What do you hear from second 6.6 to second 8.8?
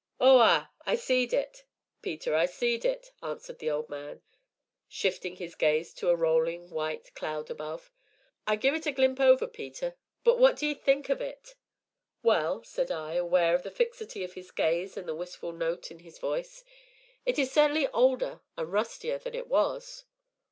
white cloud above. "I give